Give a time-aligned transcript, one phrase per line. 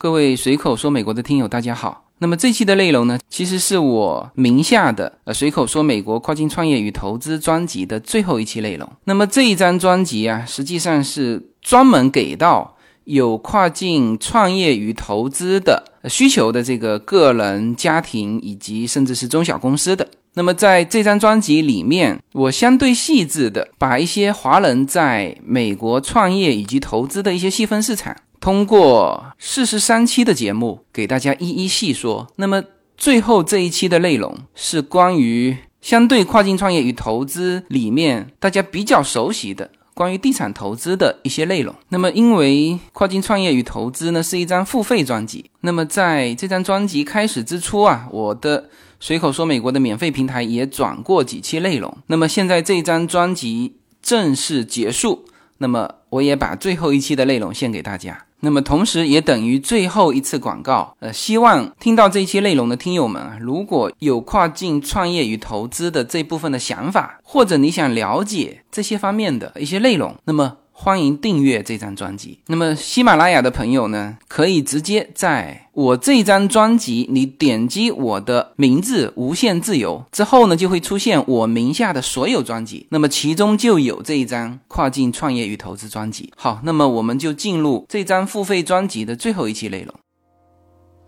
[0.00, 2.04] 各位随口说美国的听友，大家好。
[2.18, 8.88] 那么这期的内容呢，其实是我名下的呃随口说美国跨境创业与投资专辑的最后一期内容。
[9.06, 20.06] 那么这一张专辑啊，实际上是专门给到有跨境创业与投资的需求的这个个人、家庭以及甚至是中小公司的。
[20.34, 28.16] 那么在这张专辑里面，我相对细致的把一些华人在美国创业以及投资的一些细分市场。
[28.40, 32.26] 通过四十三期的节目给大家一一细说。
[32.36, 32.62] 那么
[32.96, 41.74] 最后这一期的内容是关于相对跨境创业与投资里面大家比较熟悉的关于地产投资的一些内容。
[41.88, 48.70] 那么因为跨境创业与投资呢是一张付费专辑，那么在这张专辑开始之初啊，我的
[49.00, 51.96] 随口说美国的免费平台也转过几期内容。
[52.06, 55.24] 那么现在这张专辑正式结束，
[55.58, 58.26] 那么我也把最后一期的内容献给大家。
[58.40, 60.94] 那么，同时也等于最后一次广告。
[61.00, 70.56] 呃，希望听到这一期内容的听友们，如果有跨境创业与投资的这部分的想法，或者你想了解这些方面的一些内容，那么。
[70.80, 72.38] 欢迎订阅这张专辑。
[72.46, 82.86] 那么喜马拉雅的朋友呢，可以直接在我这张专辑，你点击我的名字“无限自由”之后呢，就会出现我名下的所有专辑。
[82.90, 86.32] 那么其中就有这一张跨境创业与投资专辑。
[86.36, 89.92] 好，那么我们就进入这张付费专辑的最后一期内容。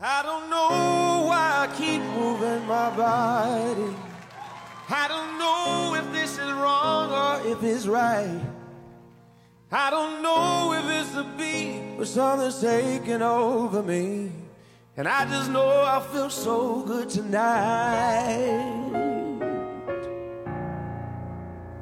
[0.01, 3.95] I don't know why I keep moving my body.
[4.89, 8.27] I don't know if this is wrong or if it's right.
[9.73, 14.33] I don't know if it's the beat or something's taking over me.
[14.97, 18.65] And I just know I feel so good tonight.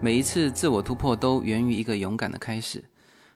[0.02, 2.84] 每一次自我突破都源于一个勇敢的开始。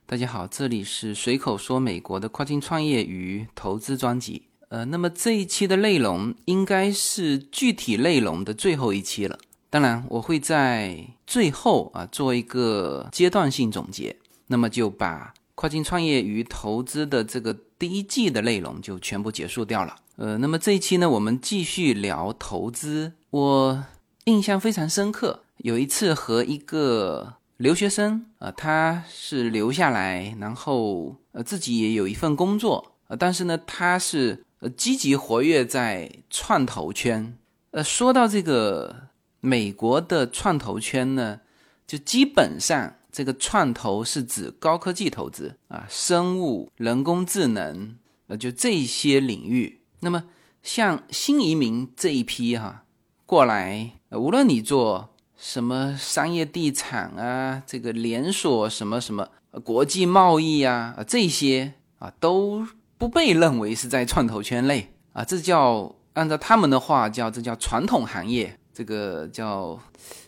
[0.05, 4.42] 大家好，这里是随口说美国的跨境创业与投资专辑。
[4.69, 9.39] 呃，那么这一期的内容应该是具体内容的最后一期了。
[9.70, 14.15] 当然，我会在最后啊做一个阶段性总结。
[14.53, 19.97] 那么就把跨境创业与投资的这个第一季的内容就全部结束掉了。
[20.17, 23.15] 呃，那么这一期呢，我们继续聊投资。
[23.31, 23.85] 我
[24.25, 37.34] 印象非常深刻，有一次和一个留学生，呃，他是留下来，然后呃自己也有一份工作，呃，但是呢，他是呃积极活跃在创投圈。
[37.71, 39.09] 呃，说到这个
[39.41, 41.41] 美国的创投圈呢，
[41.87, 42.97] 就基本上。
[43.12, 47.95] 这个创投是指高科技投资啊，生物、人工智能，
[48.28, 49.83] 呃，就这些领域。
[50.00, 50.25] 那么
[50.62, 52.84] 像新移民这一批哈
[53.27, 59.28] 过来，无论你做什么商业地产啊，这个连锁什么什么
[59.62, 69.78] 国际贸易啊，这些啊都不被认为是在创投圈内啊，这叫按照他们的话叫这叫传统行业，这个叫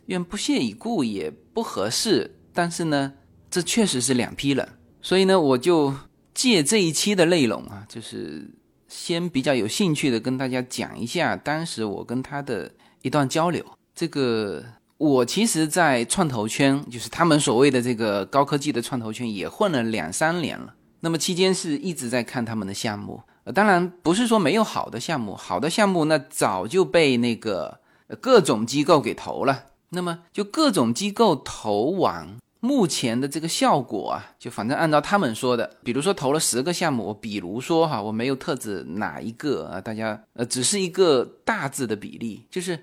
[0.06, 2.30] 愿不屑一顾也不合适。
[2.54, 3.12] 但是呢，
[3.50, 4.66] 这确实是两批人，
[5.02, 5.92] 所以呢，我就
[6.32, 8.48] 借这一期的内容啊，就是
[8.88, 12.70] 先比较有兴趣的跟大家讲一下当时我跟他的
[13.02, 13.64] 一段交流。
[13.94, 14.64] 这个
[14.96, 20.74] 我其实，在创投圈，就是他们所谓的这个高科技的创投圈，也混了两三年了。
[21.00, 23.20] 那么期间是一直在看他们的项目，
[23.54, 27.80] 当然不是说没有好的项目，好的项目那早就被那个
[28.20, 29.64] 各种机构给投了。
[29.90, 32.36] 那么就各种机构投完。
[32.64, 42.78] 目前的这个效果啊，就反正按照他们说的，比如说投了十个项目，我比如说哈，我没有特指哪一个啊，大家呃，只是一个大致的比例，就是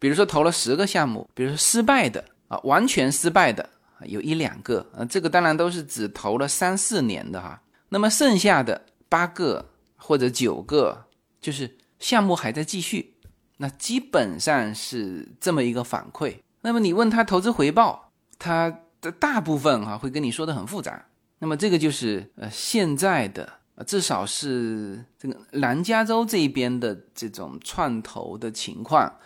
[0.00, 3.62] 比如说投了十个项目，比如说失败的啊，完全失败的
[4.00, 9.64] 啊有一两个啊，这个当然都是只投了三四年的哈，那么剩下的八个
[9.94, 11.04] 或者九个，
[11.40, 11.70] 就是
[12.00, 13.14] 项目还在继续，
[13.58, 16.34] 那基本上是这么一个反馈。
[16.62, 18.76] 那么你问他投资回报，他。
[19.00, 21.06] 的大部分哈会跟你说的很复杂，
[21.38, 23.50] 那么这个就是呃现在的
[23.86, 29.16] 至少是这个南加州这边的这种创投的情况，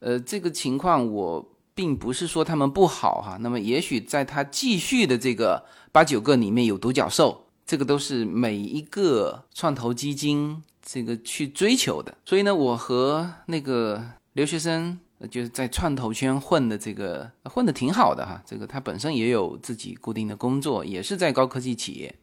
[0.00, 14.02] 呃这个情况我并不是说他们不好哈，那么也许在他继续的这个八九个里面有独角兽，这个都是每一个创投基金这个去追求的，所以呢我和那个
[14.34, 14.98] 留学生。
[15.28, 22.14] 就是在创投圈混的这个混的挺好的哈，这个他本身也有自己固定的工作，也是在高科技企业，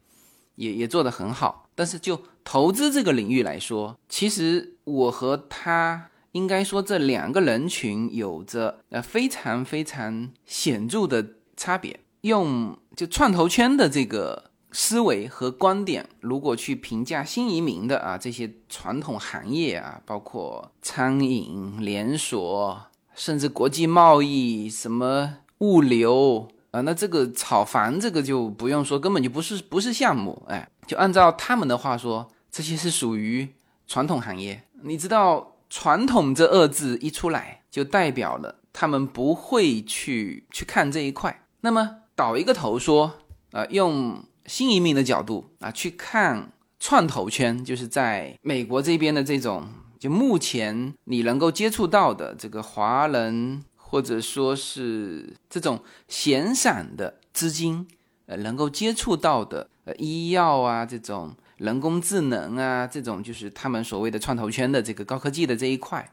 [0.56, 1.68] 也也做得很好。
[1.74, 11.26] 但是就投资这个领域来说，其实我和他应该说这两个人群有着呃非常非常显著的
[11.56, 12.00] 差别。
[12.22, 22.80] 用就创投圈的这个思维和观点，如果去评价新移民的啊这些传统行业啊，包括餐饮连锁，
[23.14, 30.42] 甚至国际贸易、什么物流啊，那这个炒房这个就不用说，根本就不是不是项目。
[30.48, 33.48] 哎，就按照他们的话说，这些是属于
[33.86, 34.62] 传统行业。
[34.82, 41.44] 你知道“传统”这二字一出来，就代表了他们不会去去看这一块。
[41.60, 43.12] 那么倒一个头说，
[43.52, 44.24] 啊，用。
[44.44, 46.50] 新移民的角度啊，去看
[46.80, 49.68] 创投圈，就是在美国这边的这种，
[50.02, 57.86] 就目前你能够接触到的这个华人，或者说是这种闲散的资金，
[58.26, 66.12] 呃，能够接触到的，呃，医药啊，这种人工智能啊，这种就是他们所谓的创投圈的这个高科技的这一块，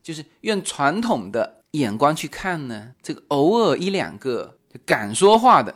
[0.00, 5.74] 就是用传统的眼光去看呢，这个偶尔一两个就敢说话的。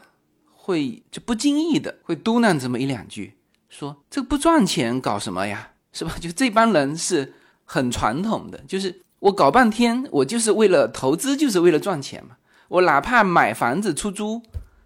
[0.55, 3.33] 会就不经意的会嘟囔这么一两句，
[3.71, 6.15] 说这个不赚钱搞什么呀，是吧？
[6.21, 7.33] 就这帮人是
[7.71, 12.37] 很传统的，就是我搞半天，我就是为了投资，就是为了赚钱嘛。
[12.69, 14.43] 我哪怕买房子出租，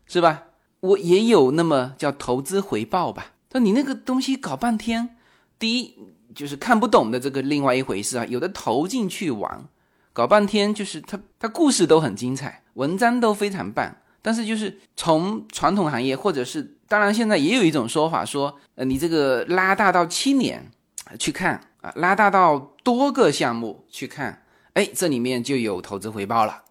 [0.07, 0.43] 是吧？
[0.81, 3.35] 我也有那么叫投资回报吧。
[3.49, 5.17] 但你那个东西搞半天，
[5.61, 5.95] 第一
[6.35, 8.27] 就是看不懂的这个另外一回事啊。
[8.27, 9.65] 有的投进去玩，
[10.13, 13.95] 搞半天就是他他故事都很精彩，文章都非常棒。
[14.21, 20.71] 但是就是从传统行业，或者是当然现在也有一种说法说，呃，你这个拉大到七年
[21.19, 24.43] 去看啊，拉大到多个项目去看，
[24.73, 26.63] 哎，这里面就有投资回报了。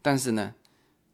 [0.00, 0.54] 但是呢，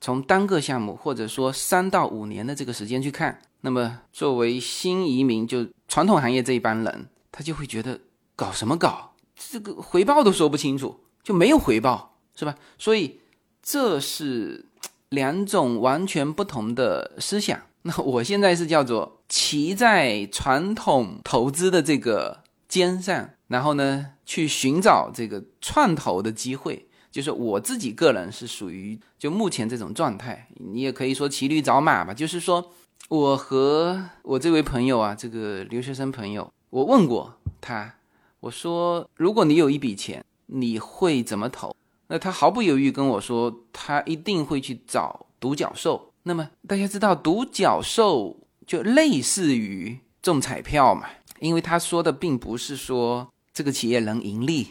[0.01, 7.99] 从单个项目或者说三到五年的这个时间去看，那么作为新移民就传统行业这一帮人，他就会觉得
[8.37, 12.55] 搞什么搞，这个回报都说不清楚，就没有回报，是吧？
[12.77, 13.21] 所以
[13.63, 14.67] 这是。
[15.11, 26.85] 两种完全不同的思想，那我现在是叫做骑在传统投资的这个肩上，然后呢去寻找这个创投的机会。
[27.11, 32.13] 就是我自己个人是属于就目前这种状态，你也可以说骑驴找马吧。
[32.13, 32.71] 就是说
[33.09, 37.95] 我和我这位朋友啊，这个留学生朋友，我问过他，
[38.41, 41.75] 我说如果你有一笔钱，你会怎么投？
[42.09, 46.13] 那他毫不犹豫跟我说，他一定会去找独角兽。
[46.25, 48.37] 那么大家知道，独角兽
[48.67, 51.09] 就类似于中彩票嘛？
[51.41, 54.69] 因为他说的并不是说这个企业能盈利，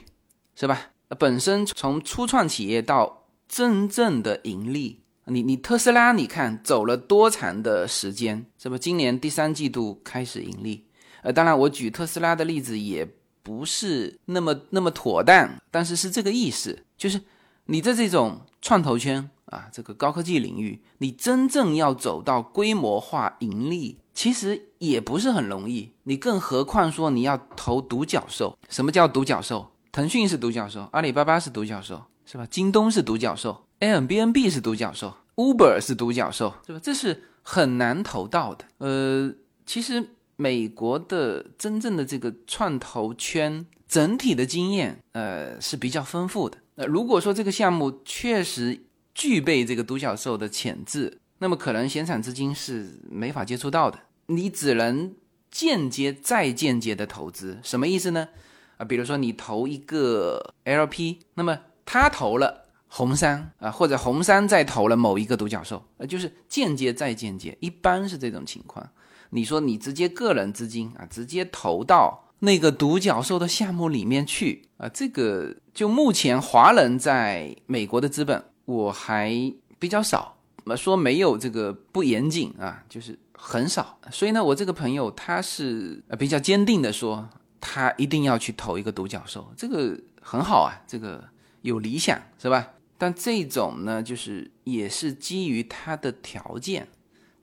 [0.55, 0.91] 是吧？
[1.17, 8.77] 本身从初创企业到真正的盈利，你你特斯拉，你看走了多长的时间，是吧？
[8.77, 10.85] 今年第三季度开始盈利。
[11.21, 13.07] 呃，当然我举特斯拉的例子也。
[13.47, 17.21] 不是那么那么妥当，但是是这个意思，就是
[17.67, 25.91] 你在这种创投圈啊，这个高科技领域，你真正要走到规模化盈利，其实也不是很容易。
[26.05, 28.57] 你更何况说你要投独角兽？
[28.67, 29.71] 什么叫独角兽？
[29.91, 32.47] 腾讯是独角兽，阿里巴巴是独角兽，是吧？
[32.49, 36.79] 京东是独角兽，Airbnb 是独角兽，Uber 是独角兽，是吧？
[36.81, 38.65] 这是很难投到的。
[38.79, 39.31] 呃，
[39.67, 40.09] 其实。
[40.39, 46.59] 美国的真正的这个创投圈整体的经验，呃是比较丰富的。
[46.75, 48.85] 那如果说这个项目确实
[49.15, 53.97] 具备这个独角兽的潜质，那么可能闲散资金是没法接触到的，
[54.27, 55.13] 你只能
[55.49, 57.59] 间接再间接的投资。
[57.63, 58.29] 什么意思呢？
[58.77, 68.87] 啊，比如说你投一个 LP，那么他投了红杉啊，或者红杉再投了某一个独角兽，呃，就是间接再间接，一般是这种情况。
[69.31, 79.31] 你说你直接个人资金啊，直接投到那个独角兽的项目里面去啊，这个就目前华人在美国的资本我还
[79.79, 80.35] 比较少。
[80.63, 83.97] 么说没有这个不严谨啊，就是很少。
[84.11, 87.29] 所以呢，我这个朋友他是呃比较坚定的说，
[87.61, 91.23] 他一定要去投一个独角兽，这个很好啊，这个
[91.61, 92.73] 有理想是吧？
[92.97, 96.87] 但这种呢，就是也是基于他的条件，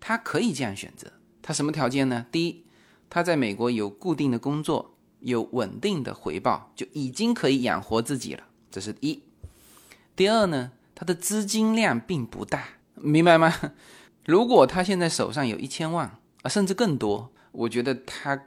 [0.00, 1.12] 他可以这样选择。
[1.40, 2.26] 他什么条件呢？
[2.32, 2.64] 第一，
[3.08, 8.42] 他在美国有固定的工作，有稳定的回报，就已经可以养活自己了。
[8.70, 9.22] 这是一。
[10.16, 13.54] 第二呢，他的资金量并不大，明白吗？
[14.24, 16.06] 如果他现在手上有一千万
[16.42, 18.40] 啊，甚至更多，我觉得他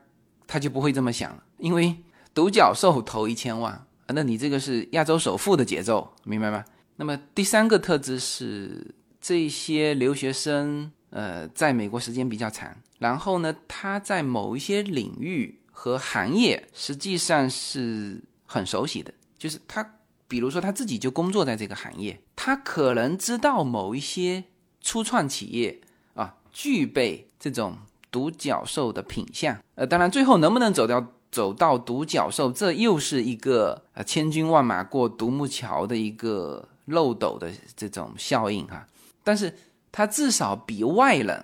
[0.46, 1.96] 他就不会这么想了，因为
[2.34, 6.66] 独角兽投一千万啊，那你这个是亚洲首富的节奏，明白吗？
[6.96, 10.92] 那么第三个特质是这些留学生。
[11.10, 12.70] 呃，在美国时间比较长，
[13.00, 24.44] 然后呢，他在某一些领域和行业实际上是很熟悉的，就是他，比如说他自己就工作在这个行业，他可能知道某一些
[24.88, 25.78] 初创企业
[26.14, 27.76] 啊，具备这种
[28.10, 29.54] 独角兽的品相。
[29.76, 38.88] 呃，当然最后能不能走掉走到独角兽，这又是一个呃千军万马过独木桥的一个漏斗的这种效应哈。
[39.26, 39.54] 但是
[39.92, 41.44] 他至少比外人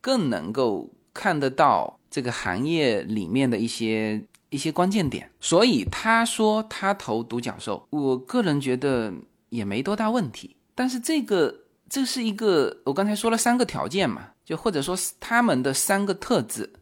[0.00, 4.20] 更能够看得到这个行业里面的一些。
[4.52, 9.14] 一些关键点，所以他说他投独角兽，我个人觉得
[9.48, 10.56] 也没多大问题。
[10.74, 11.54] 但是这个
[11.90, 16.72] 这是一个我刚才说了三个条件嘛，就或者说他们的三个特质：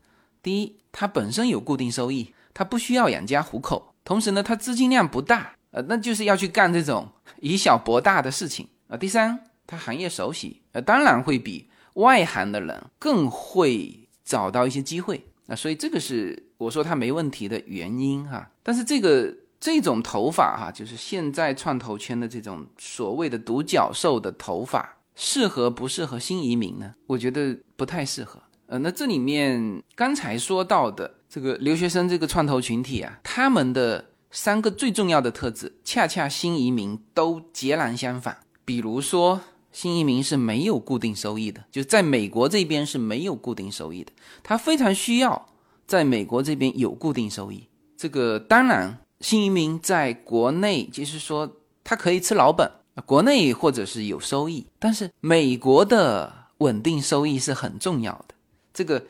[0.43, 7.09] 第一，它本身有固定收益，它不需要养家糊口；同时呢，它资金量不大，呃，那就是要去干这种
[7.41, 8.69] 以小博大的事情。
[8.89, 15.25] 啊；第三，他行业熟悉，呃，当然会比外行的人更会找到一些机会。
[15.47, 26.95] 那所以这个是我说他没问题的原因哈，但是这个这种头发哈，就是现在创投圈的这种所谓的独角兽的头发，适合不适合新移民呢？
[27.09, 28.41] 我觉得不太适合。
[28.67, 38.39] 呃，那这里面刚才说到的这个留学生这个创投群体啊，他们的三个最重要的特质，恰恰新移民都截然相反。
[38.65, 39.41] 比如说。
[39.71, 44.11] 新移民是没有固定收益的，就在美国这边是没有固定收益的。
[44.43, 45.47] 他非常需要
[45.87, 47.69] 在美国这边有固定收益。
[47.97, 52.69] 这个当然，新移民在国内就是说他可以吃老本，
[53.07, 58.35] 国内或者是有收益，但是美国的稳定收益是很重要的。
[58.73, 59.05] 这个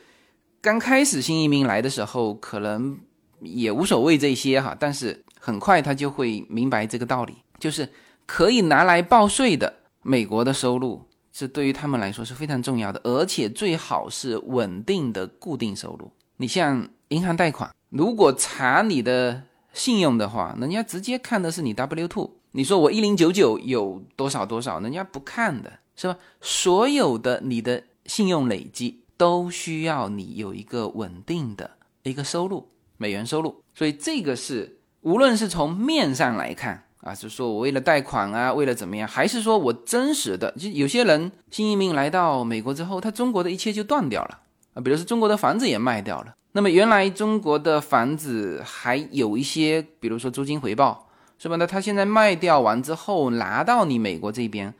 [0.61, 2.99] 刚开始新移民来的时候可能
[3.40, 7.88] 也无所谓这些哈，但是很快他就会明白这个道理，就是
[8.26, 9.75] 可以拿来报税的。
[10.02, 11.02] 美国的收入
[11.33, 16.11] 是对于他们来说是非常重要的，而且最好是稳定的固定收入。
[16.37, 19.42] 你像银行贷款，如果查你的
[19.73, 22.38] 信用的话，人家直接看的是你 W two。
[22.52, 26.17] 你说我一零九九有多少多少，人家不看的是吧？
[26.40, 31.71] 所有的你的信用累积都需要你有一个稳定的
[32.02, 33.62] 一个收入，美元收入。
[33.75, 36.85] 所以这个是无论是从面上来看。
[37.00, 40.50] 啊，是说我为了贷款啊，为了怎么样，还是说我真实的？
[40.59, 44.40] 就有些人新移民来到美国之后，他中国的一切就断掉了
[44.75, 46.35] 啊，比如说中国的房子也卖掉了。
[46.50, 51.08] 那么原来中国的房子还有一些，比如说租金回报，
[51.38, 51.57] 是吧？
[51.57, 54.75] 那他现在卖掉完之后，拿到你美国这边，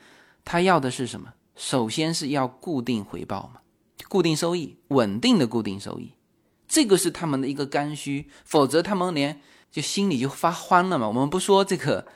[0.45, 1.33] 他要的是什么？
[1.55, 3.61] 首先是要固定回报嘛，
[4.09, 6.12] 固定收益，稳定的固定收益，
[6.67, 9.41] 这个是他们的一个刚需，否则他们连。
[9.71, 11.07] 就心里就发慌了嘛。
[11.07, 12.07] 我们不说这个，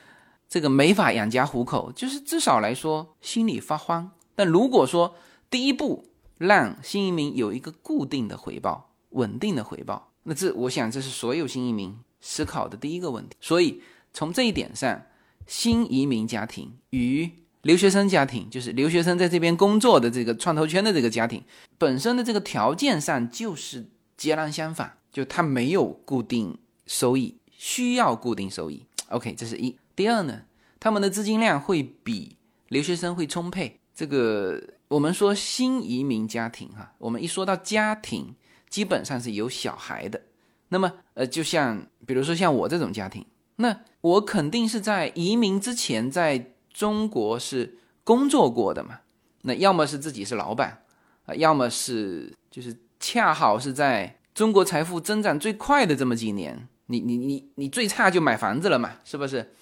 [0.49, 4.09] 这个没法养家糊口，就是至少来说心里发慌。
[4.33, 5.13] 但如果说
[5.51, 6.03] 第一步
[6.39, 13.37] 让新移民有一个固定的回报、稳定的回报，那这我想这是所有新移民思考的第一个问题。
[13.39, 13.79] 所以
[14.13, 15.01] 从这一点上，
[15.47, 17.29] 新移民家庭与
[17.63, 21.43] 留学生家庭，就是留学生在这边工作的这个创投圈的这个家庭
[21.77, 27.37] 本身的这个条件上就是截然相反，就他没有固定收益。
[27.55, 29.77] 需要固定收益，OK，这是一。
[29.95, 30.41] 第二呢，
[30.81, 32.35] 他们的资金量会比
[32.67, 33.79] 留学生会充沛。
[33.95, 38.35] 这个我们说新移民家庭哈，我们一说到家庭，
[38.69, 40.21] 基本上是有小孩的。
[40.67, 43.25] 那么呃，就像比如说像我这种家庭，
[43.57, 48.99] 那我肯定是在移民之前在中国是工作过的嘛。
[49.41, 50.83] 那要么是自己是老板
[51.25, 56.67] 啊，要么是就是恰好是在中国财富增长最快的这么几年。
[56.87, 59.53] 你你你你最差就买房子了嘛，是不是？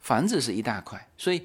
[0.00, 1.42] 房子是一大块，所以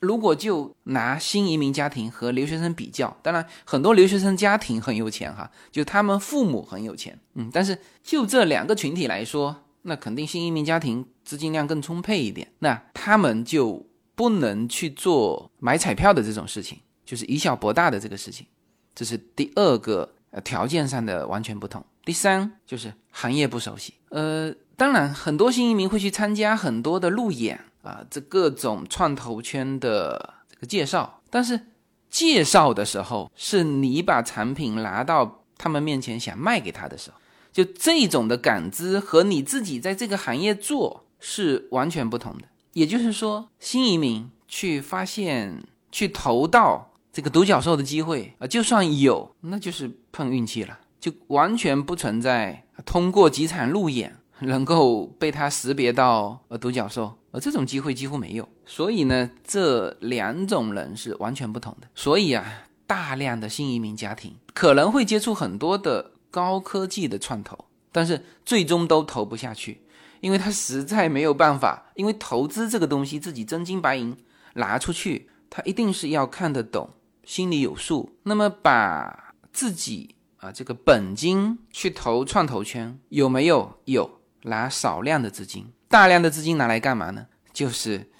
[0.00, 18.46] 如果就拿新移民家庭和留学生比较，当然很多留学生家庭很有钱哈，就他们父母很有钱，嗯，但是就这两个群体来说，那肯定新移民家庭资金量更充沛一点，那他们就不能去做买彩票的这种事情，就是以小博大的这个事情，
[18.94, 21.84] 这是第二个呃条件上的完全不同。
[22.04, 24.54] 第三就是行业不熟悉，呃。
[24.76, 31.20] 当然，很多新移民会去参加很多的路演啊，这各种创投圈的这个介绍。
[31.28, 31.60] 但是
[32.08, 37.18] 介绍的时候，是你把产品拿到他们面前想卖给他的时候，
[37.52, 42.44] 就这种的感知和你自己在这个行业做是完全不同的。
[42.72, 54.16] 也就是说，新移民去发现、去投到这个独角兽的机会啊，就算有，那就是碰运气了，就完全不存在通过几场路演。
[54.42, 61.86] 能够被他识别到呃独角兽，而这种机会几乎没有，所以呢，这两种人是完全不同的。
[61.94, 62.42] 所以啊，
[62.86, 69.82] 大量的新移民家庭可能会接触很多的高科技的创投，但是最终都投不下去，
[70.20, 71.90] 因为他实在没有办法。
[71.94, 74.16] 因为投资这个东西，自己真金白银
[74.54, 76.90] 拿出去，他一定是要看得懂，
[77.24, 78.16] 心里有数。
[78.22, 83.78] 那么把自己啊，这个本金去投创投圈有没有？
[83.84, 87.26] 有，拿少量的资金，大量的资金拿来干嘛呢？
[87.52, 88.10] 就是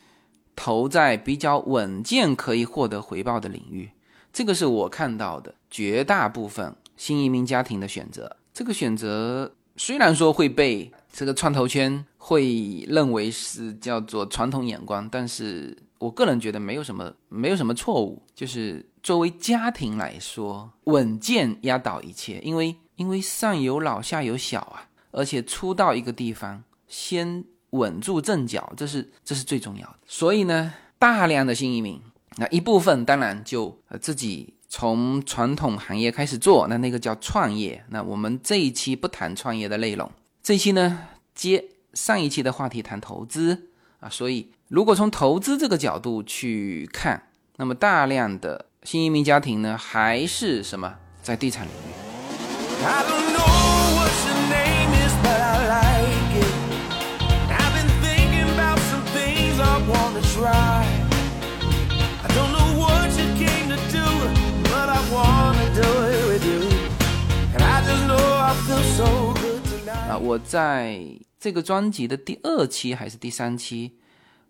[0.55, 3.90] 投在比较稳健可以获得回报的领域。
[4.33, 8.37] 这个是我看到的绝大部分新移民家庭的选择。
[8.52, 18.23] 这个选择虽然说会被这个创投圈会认为是叫做传统眼光，但是我个人觉得没有什么没有什么错误。
[18.35, 29.97] 就是作为家庭来说，稳健压倒一切，因为因为上有老下有小啊，而且初到一个地方，先稳住阵脚，这是这是最重要的。
[30.07, 31.99] 所以呢，大量的新移民。
[32.37, 37.83] 那一部分当然就呃自己从传统行业开始做，那那个叫创业。
[37.89, 40.09] 那我们这一期不谈创业的内容，
[40.45, 41.00] 这一期呢
[41.35, 43.67] 接上一期的话题谈投资
[43.99, 44.09] 啊。
[44.09, 47.25] 所以如果从投资这个角度去看，
[47.57, 51.91] 那么大量的新移民家庭呢还是什么在地产领域。
[70.09, 71.01] 啊，我在
[71.39, 73.93] 这个专辑的第二期还是第三期，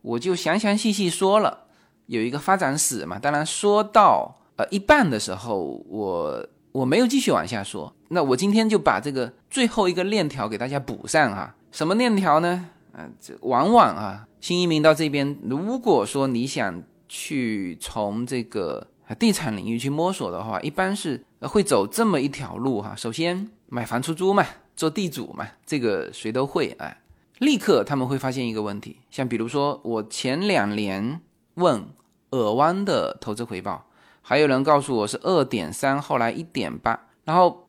[0.01, 1.67] 我就详详细细说了
[2.07, 3.19] 有一个发展史嘛。
[3.19, 7.95] 当然说到呃一半的时候，我我没有继续往下说。
[8.09, 11.55] 那我今天就把这个最后一个链条给大家补上哈。
[11.71, 12.71] 什么链条呢？
[12.93, 18.87] 啊，这往往啊新移民到这边，如果说你想去从这个
[19.19, 22.95] 地产领域去摸索的话，一般是会走这么一条路哈。
[22.97, 24.45] 首先买房出租嘛。
[24.77, 27.03] 做地主嘛，这个谁都会哎。
[27.41, 31.21] 立刻他们会发现一个问题，像比如说我前两年
[31.55, 31.85] 问
[32.31, 33.85] 尔湾的投资回报，
[34.23, 37.69] 还有人告诉我是二点三，后来一点八，然后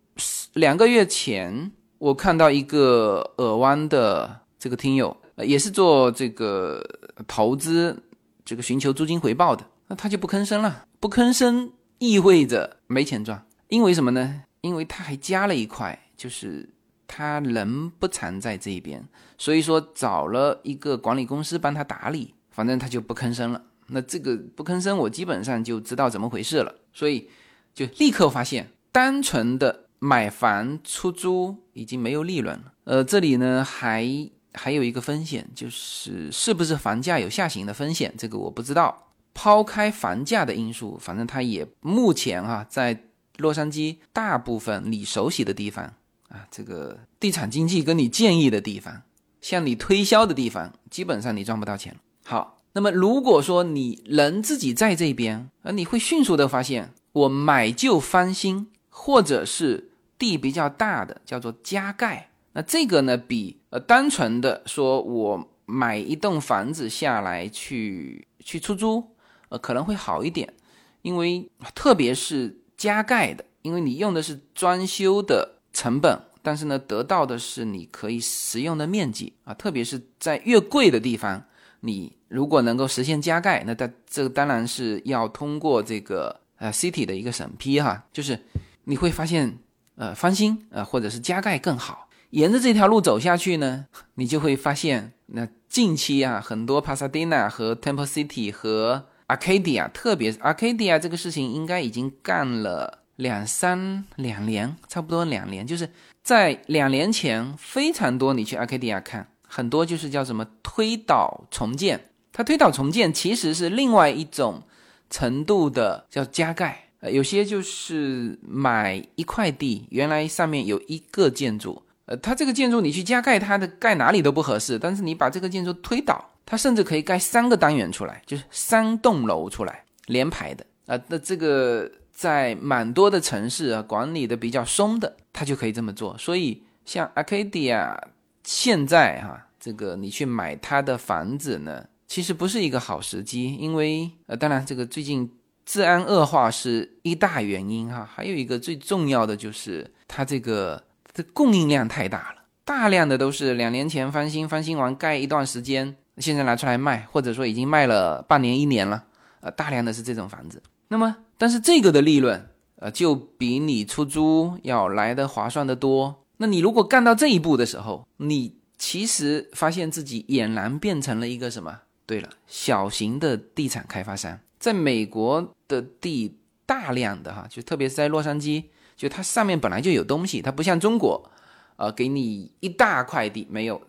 [0.53, 6.81] 两个月前我看到一个尔湾的这个听友，也是做这个
[7.27, 8.01] 投资，
[8.45, 10.85] 这个寻求租金回报的，那他就不吭声了。
[11.01, 14.43] 不吭声意味着没钱赚，因为什么呢？
[14.61, 16.69] 因为他还加了一块，就是。
[17.13, 19.05] 他人不常在这边，
[19.37, 23.61] 所以说找了一个管理公司帮他打理，反正他就不吭声了。
[23.87, 27.29] 那这个不吭声，我基本上就知道怎么回事了，所以
[27.73, 32.71] 就立刻发现，单纯的买房出租已经没有利润了。
[32.85, 34.07] 呃，这里呢还
[34.53, 39.09] 还有一个风险，就是是不是房价有下行的风险，这个我不知道。
[39.33, 45.93] 抛开房价的因素，反正它也目前啊，在洛杉矶大部分你熟悉的地方。
[46.29, 49.01] 啊，这个地产经纪跟你建议的地方，
[49.41, 51.97] 向你推销的地方，基本上你赚不到钱。
[52.23, 62.29] 好，那么如果说你人自己在这边，啊，你会迅速的发现，我买旧翻新，或者是地比较大的，叫做加盖。
[62.53, 69.03] 那这个呢，比呃单纯的说我买一栋房子下来去去出租，
[69.49, 70.53] 呃可能会好一点，
[71.01, 75.57] 因为特别是加盖的，因为你用的是装修的。
[75.73, 81.41] 成本，但是呢，得到的是你可以使用的面积啊，特别是在越贵的地方，
[81.79, 88.37] 你如果能够实现加盖，那它这个当然是要通过这个呃 City 的一个审批哈，就是
[88.83, 89.59] 你会发现
[89.95, 92.09] 呃翻新呃或者是加盖更好。
[92.31, 102.99] 沿着这条路走下去呢，你就会发现那近期啊，很多 Pasadena 和 Temple City 和 Arcadia，特别 Arcadia 这个事情应该已经干了。
[103.17, 105.87] 两三两年，差不多两年，就是
[106.23, 108.33] 在两年前非常多。
[108.33, 112.09] 你去 Arcadia 看，很多就是叫什么推倒重建。
[112.33, 114.63] 它推倒重建其实是另外一种
[115.11, 116.85] 程度的叫加盖。
[117.01, 124.79] 呃，有些就是买一块地，原来上面有一个建筑，呃，它这个建筑你去加盖，它的盖哪里都不合适。
[124.79, 130.65] 但是你把这个建筑推倒，它甚至可以盖三个单元出来，就是三栋楼出来连排的。
[130.85, 131.89] 啊，那这个。
[132.13, 136.15] 在蛮多的城市啊，管理的比较松的，他就可以这么做。
[136.19, 137.97] 所以像 Arcadia
[138.43, 145.31] 现在哈，这个你去买他的房子呢，其实不是一个好时机，因为呃，当然这个最近
[145.65, 159.03] 治安恶化是一大原因哈，还有一个最重要的就是它这个这供应量太大了，大量的都是两年前翻新，翻新完盖一段时间，现在拿出来卖，或者说已经卖了半年一年了，
[159.39, 161.17] 呃，大量的是这种房子，那么。
[161.37, 166.23] 但是这个的利润，呃，就比你出租要来的划算的多。
[166.37, 171.79] 那你如果干到这一步的时候，你其实发现自己俨然变成了一个什么？
[172.05, 181.31] 对了，小型的地产开发商，在美国的地大量的哈，就特别是在洛杉矶，就它上面本来就有东西，它不像中国，
[181.77, 183.81] 呃，给你一大块地，没有，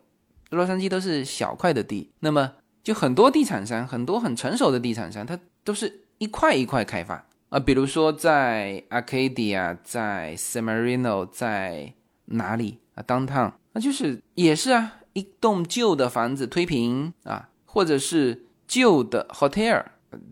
[0.56, 2.10] 洛杉矶都是小块的地。
[2.20, 7.58] 那么就很多地产商，很多很成熟的地产商，它都是一块一块开发啊。
[7.58, 11.94] 比如说在 Arcadia，在 San Marino，在
[12.26, 19.84] 哪里啊？Downtown，那就是也是啊，一栋旧的房子推平啊，或者是旧的 hotel，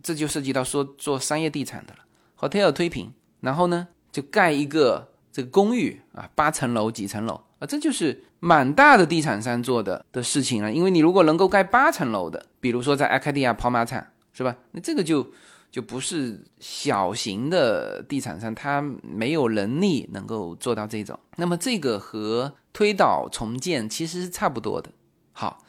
[0.02, 2.00] 这就涉及到说做商业地产的了。
[2.38, 3.88] hotel 推平，然后呢？
[4.12, 10.72] 就盖一个这个公寓啊，八层楼、几层楼啊，这就是蛮大的地产商做的的事情了。
[10.72, 14.56] 因为你如果能够盖八层楼的，比如说在阿卡迪亚跑马场，是吧？
[14.72, 15.30] 那这个就
[15.70, 21.16] 就不是小型的地产商，他没有能力能够做到这种。
[21.36, 24.90] 那么这个和推倒重建其实是差不多的。
[25.32, 25.62] 好，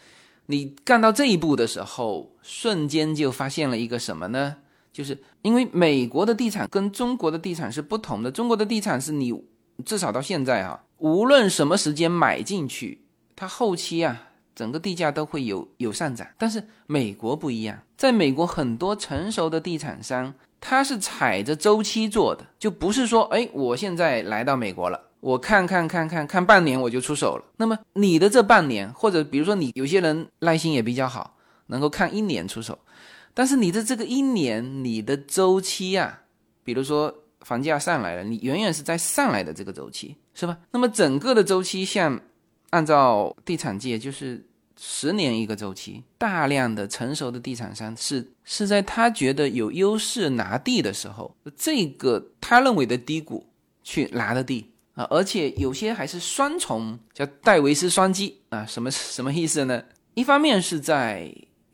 [0.45, 4.55] 你干到这一步的时候，瞬间就发现了一个什么呢？
[4.93, 9.33] 就是因为美国的地产跟中国的地产是不同的，中国的地产是你
[9.85, 13.01] 至少到现在啊，无论什么时间买进去，
[13.35, 16.27] 它后期啊整个地价都会有有上涨。
[16.37, 27.43] 但是美国不一样，在美国很多成熟的地产商，他是踩着周期做的，就不是说哎我现在来到美国了，我看看看看看半年我就出手了。
[27.57, 31.35] 那么你的这半年，或者比如说你有些人耐心也比较好，
[31.65, 32.77] 能够看一年出手。
[33.33, 36.21] 但是你的这个一年，你的周期啊，
[36.63, 40.57] 比如说房价上来了，你远远是在上来的这个周期，是吧？
[40.71, 42.19] 那么整个的周期，像
[42.71, 44.45] 按照地产界就是
[44.77, 53.45] 十年一个周期，大量的成熟的地产商是是在他觉得有优势拿地的时候，这个他认为的低谷
[53.83, 59.83] 去拿的地啊，而且有些还是双重，叫戴维斯双击啊，什么什么意思呢？
[60.13, 61.33] 一方面是在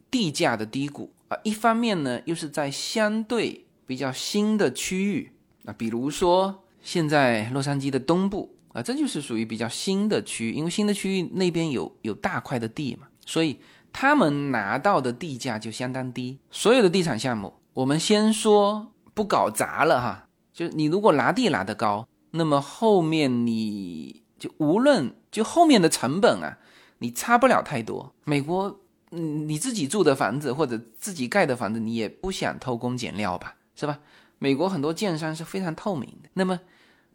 [0.10, 1.12] 地价的低谷。
[1.28, 5.30] 啊，一方面呢，又是在相对比较新的区域
[5.66, 13.60] 啊，比如说现在洛杉矶的东部啊，这就是属于比较新的区域，因为新的区域那边有有大块的地嘛，所以
[13.92, 16.40] 他们拿到的地价就相当低。
[16.50, 26.58] 所有的地产项目，我们先说不搞砸了哈，就你如果拿地拿得高，那么后面你就无论就后面的成本啊，
[27.00, 28.16] 你差不了太多。
[28.24, 28.80] 美国。
[29.12, 34.00] 嗯，你自己住的房子或者自己盖的房子，你也不想偷工减料吧，是吧？
[34.38, 36.60] 美国很多建商是非常透明的，那么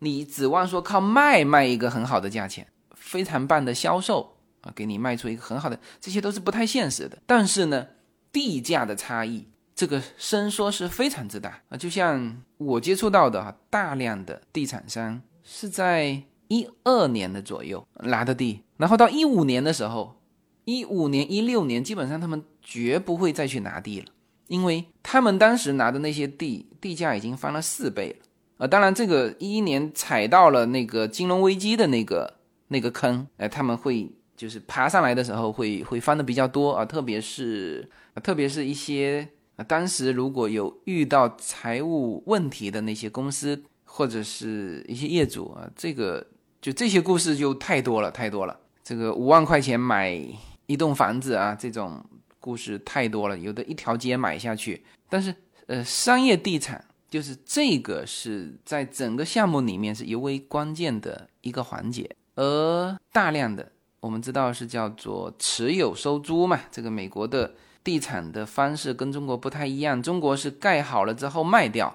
[0.02, 7.16] 你指望说靠卖卖一个很好的价钱，非常棒的销售啊，给你卖出一个很好的，这些都是不太现实的。
[7.24, 7.86] 但是呢，
[8.32, 11.76] 地价的差异，这个伸缩是非常之大啊。
[11.76, 20.18] 就像我接触到的哈，大量的地产商是在一二年的左右拿的地，然后到一五年的时候。
[20.64, 24.06] 一五年、一六年，基本上他们绝不会再去拿地了，
[24.46, 28.26] 因为他们当时拿的那些地，地价已经翻了四倍了。
[28.62, 32.33] 呃，当然，这个一一年踩到了那个金融危机的那个
[32.68, 37.90] 那个坑，哎，他们会就是爬上来的时候会会翻的比较多啊，特别是
[38.22, 46.25] 特别是一些啊，当时如果有遇到财务问题的那些公司或者是一些业主啊，这个
[46.61, 48.57] 就这些故事就太多了，太多了。
[48.85, 50.25] 这个五万块钱买。
[50.66, 52.03] 一栋房子啊，这种
[52.38, 54.83] 故事太多了，有的一条街买下去。
[55.11, 55.35] 但是，
[55.66, 62.11] 呃，商业地产就是这个是在整个项目里面是尤为关键的一个环节。
[62.37, 63.70] 而大量的
[64.01, 67.53] 我们知道是叫做持有收租嘛，这个美国的
[67.85, 71.94] 地产的方式跟中国不太一样，中国是盖好了之后卖掉，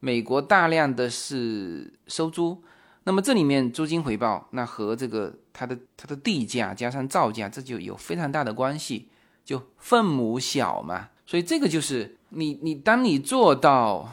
[0.00, 2.64] 美国大量的是收租。
[3.02, 9.10] 那么这里面租金回报，那和这个它的它的地价加上造价，这就有非常大的关系，
[9.44, 11.10] 就分母小嘛。
[11.26, 14.10] 所以这个就是你你当你做到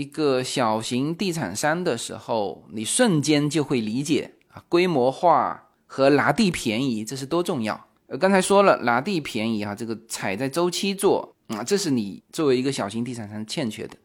[0.00, 7.88] 一个小型地产商的时候，你瞬间就会理解啊，规模化和拿地便宜这是多重要。
[8.06, 13.96] 呃，刚才说了拿地便宜哈，这个踩在周期做啊，这是你作为一个小型地产商欠缺的。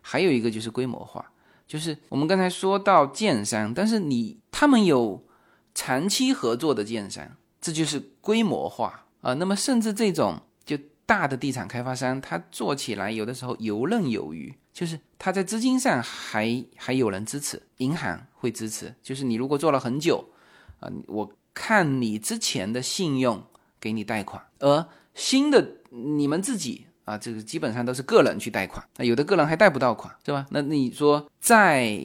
[0.00, 1.24] 还有一个就是规模化。
[1.66, 5.24] 就是我们刚才说到建商，但是你他们有
[5.74, 7.24] 长期合作的建商，
[7.60, 9.32] 这就是规模化啊。
[9.34, 18.94] 那么甚至这种就大的地产开发商，他做起来有的时候游刃有余，就是他在资金上还还有人支持，银行会支持。
[19.02, 20.28] 就是你如果做了很久
[20.80, 23.42] 啊，我看你之前的信用
[23.80, 26.86] 给你贷款，而新的你们自己。
[27.04, 30.46] 啊，这个基本上都是个人去贷款，那有的个人还贷不到款，是吧？
[30.48, 32.00] 那你说再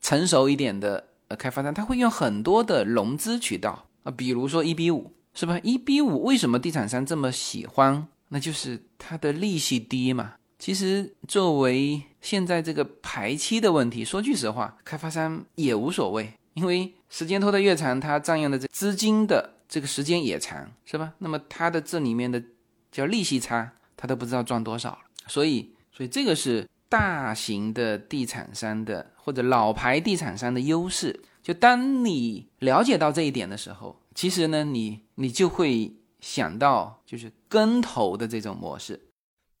[0.00, 5.58] 成熟一点的呃开发商，他会用很多的融资渠道啊，比如说一比五，是吧？
[5.64, 8.06] 一比五为什么地产商这么喜欢？
[8.28, 10.34] 那就是它的利息低嘛。
[10.64, 21.12] 其实作为现在这个排期的问题，说句实话，开发商也无所谓，因为时间拖得越长，他占用的这资金的这个时间也长，是吧？
[21.18, 22.42] 那么他的这里面的
[22.90, 24.98] 叫利息差，他都不知道赚多少了。
[25.26, 31.24] 所以，所以这个是大型的地产商的或者老牌地产商的优势。
[31.42, 38.98] 就当你了解到这一点的时候，其实呢，你你就会想到就是跟投的这种模式。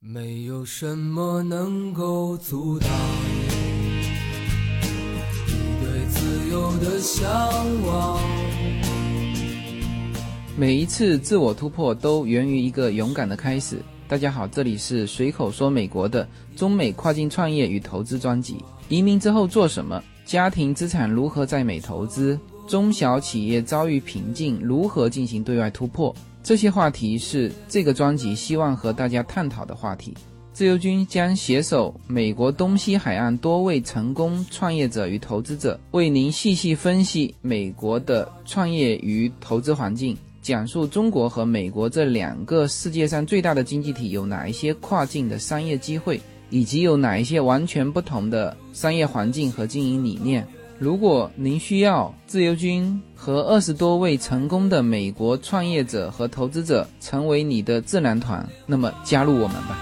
[0.06, 2.90] 没有什么能够阻挡
[5.46, 7.26] 你对自由的向
[7.86, 8.20] 往。
[10.58, 13.78] 每一次自我突破都源于一个勇敢的开始。
[14.06, 18.62] 大家好，这里是随口说美国的中美跨境创业与投资专辑。
[18.90, 20.04] 移民之后做什么？
[20.26, 22.38] 家庭资产如何在美投资？
[22.68, 26.14] 中小企业遭遇瓶颈，如何进行对外突破？
[26.44, 30.14] 这些话题是这个专辑希望和大家探讨的话题。
[30.52, 50.46] 自由军将携手美国东西海岸多位成功创业者与投资者，为您细细分析美国的创业与投资环境，讲述中国和美国这两个世界上最大的经济体有哪一些跨境的商业机会，以及有哪一些完全不同的商业环境和经营理念。
[50.80, 59.78] 如果您需要自由军和二十多位成功的美国创业者和投资者成为你的智囊团，那么加入我们吧。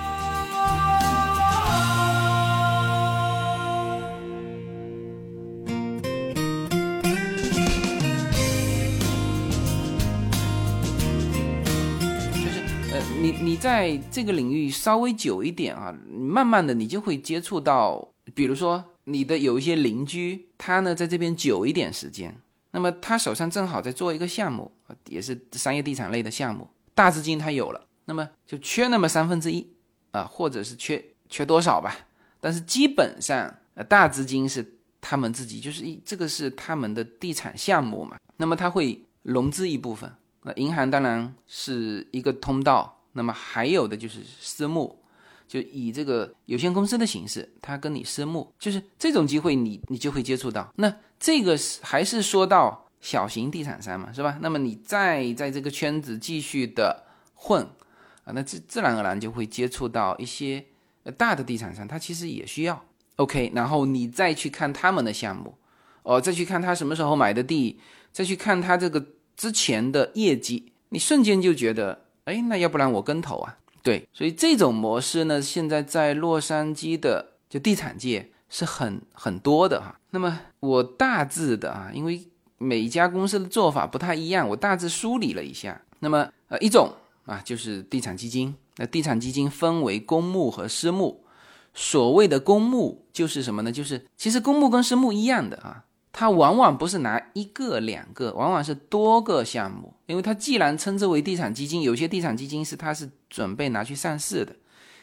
[12.35, 12.61] 就是
[12.93, 18.85] 呃，你你在这个领域稍微久一点啊，慢慢的你就会接触到，比如说。
[19.05, 22.33] 你的有一些邻居，他呢在这边久一点时间，
[22.71, 24.71] 那么他手上正好在做一个项目，
[25.09, 29.67] 也是商业地产类的项目，大资金他有了，那么就缺那么三分之一
[30.13, 32.07] 啊，或者是缺缺多少吧，
[32.41, 34.65] 但是基本上呃大资金是
[35.01, 40.09] 他们自己，就是一这个是他们的地产项目嘛，那么他会融资一部分，
[40.45, 45.02] 那银行当然是一个通道，那么还有的就是私募。
[45.53, 50.73] 就以这个有限公司的形式，他跟你私募，就是这种机会，你你就会接触到。
[50.77, 54.39] 那这个是还是说到小型地产商嘛，是吧？
[54.41, 57.63] 那么你再在这个圈子继续的混
[58.25, 60.65] 啊，那自自然而然就会接触到一些
[61.19, 62.83] 大的地产商，他其实也需要。
[63.17, 65.55] OK，然后你再去看他们的项目，
[66.03, 67.79] 哦，再去看他什么时候买的地，
[68.11, 73.59] 再去看他这个之前的业绩，你瞬间就觉得，哎，那要不然我跟投啊。
[73.83, 79.99] 对，所以这种模式呢，现在在洛杉矶的就地产界是很很多的哈。
[80.11, 82.25] 那么我大致的啊，因为
[82.59, 85.83] 每一家公司的做法不太一样，我大致梳理了一下。
[85.99, 86.93] 那么呃，一种
[87.25, 91.25] 啊就是地产基金，那地产基金分为公募和私募。
[91.75, 93.73] 所谓的公募就是什么呢？
[93.73, 95.85] 就是其实公募跟私募一样的啊。
[96.15, 104.55] 它往往不是拿一个两个，往往是多个项目，因为它既然称之为地产基金，有些地产基金是它是准备拿去上市的。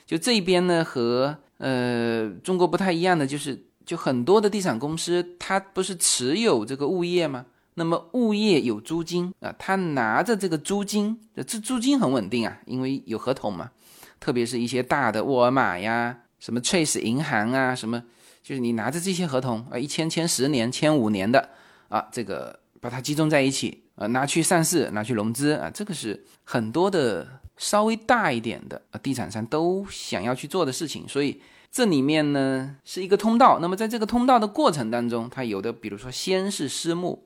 [0.05, 7.47] 就这边呢和呃中国不太一样的就是，就很多的地产公司它不是持有这个物业吗？
[7.73, 13.71] 那么物业有租金啊，他拿着这个租金，这租金很稳定啊，因为有合同嘛。
[14.19, 18.03] 特别是一些大的沃尔玛呀，什么 Chase 银行啊，什么。
[18.41, 21.49] 就是你拿着这些合同啊，一签签十年、签五年的
[21.87, 31.07] 啊，这个把它集中在一起啊，拿去上市、拿去融资啊，这个是很多的稍微大一点的地产商都想要去做的事情。
[31.07, 31.39] 所以
[31.71, 33.59] 这里面呢是一个通道。
[33.61, 37.21] 那么在这个通道的过程当中，它有的比如说先是私募，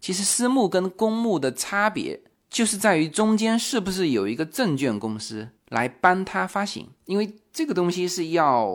[0.00, 8.68] 其实私募跟公募的差别就是在于中间是不是有一个证券公司来帮他发行，因为这个东西是要。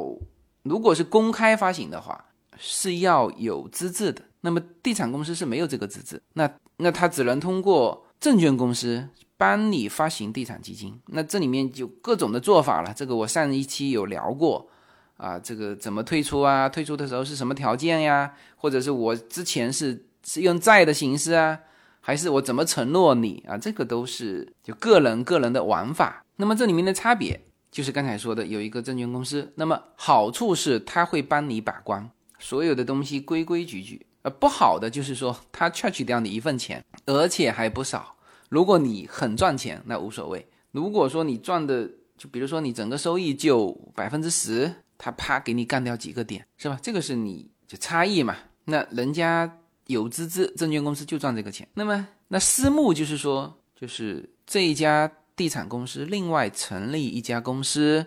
[0.63, 2.23] 如果是公开发行的话，
[2.57, 4.21] 是要有资质的。
[4.39, 10.99] 那么地产公司是没有这个资质，那那他只能通过证券公司帮你发行地产基金。
[11.07, 12.93] 那这里面就各种的做法了。
[12.93, 14.69] 这个我上一期有聊过
[15.17, 16.69] 啊，这个怎么退出啊？
[16.69, 18.33] 退出的时候是什么条件呀？
[18.55, 21.59] 或者是我之前是是用债的形式啊，
[21.99, 23.57] 还是我怎么承诺你啊？
[23.57, 26.23] 这个都是就个人个人的玩法。
[26.35, 27.41] 那么这里面的差别。
[27.71, 34.05] 就是刚才说的，有一个证券公司，那么好处是他会帮你把关，所有的东西规规矩矩。
[34.21, 38.12] 呃，不好的就是说他 charge 掉你一份钱，而且还不少。
[38.53, 40.39] 如果你很赚钱，那无所谓；
[40.71, 46.77] 如果说你赚的，就比如说你整个收益就百分之十，他啪给你干掉几个点，是吧？
[46.79, 48.35] 这个是你就差异嘛。
[48.65, 51.67] 那人家有资质，证券公司就赚这个钱。
[51.73, 55.11] 那么那私募就是说，就是这一家。
[55.35, 58.05] 地产公司另外成立一家公司，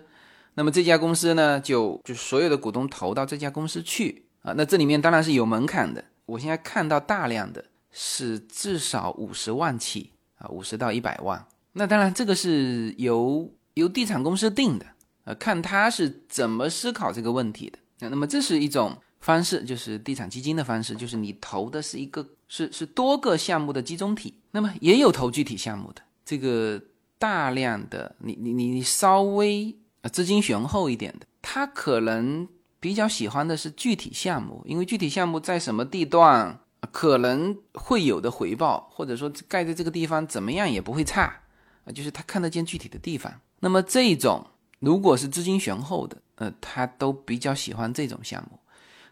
[0.54, 4.54] 那么这家公司呢，就就所有的股东投到这家公司去啊。
[4.56, 6.04] 那这里面当然是有门槛的。
[6.24, 10.12] 我现在看到大量的是至少五十万起
[10.48, 11.44] 五十到一百万。
[11.72, 14.86] 那当然这个是由由地产公司定的，
[15.24, 17.78] 呃，看他是怎么思考这个问题的。
[18.00, 24.34] 那那么这是一种方式，就是地产基金的方式，就是你投的是一个是是多个项目的集中体。
[24.50, 26.80] 那么也有投具体项目的，这个
[27.18, 29.76] 大量的你你你稍微
[30.12, 32.48] 资金雄厚一点的，他可能。
[32.78, 36.56] 比较喜欢的是具体项目，因为具体项目在什么地段
[36.92, 41.42] 可能会有的回报，或者说盖在这个地方怎么样也不会差
[41.84, 43.32] 啊，就是他看得见具体的地方。
[43.60, 44.46] 那么这种
[44.80, 48.58] 如果是资金雄厚的，呃，他都比较喜欢这种项目。